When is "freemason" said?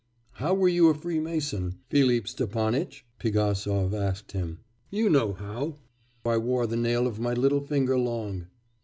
0.95-1.75